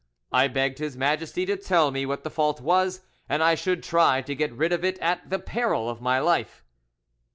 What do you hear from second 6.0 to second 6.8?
my life."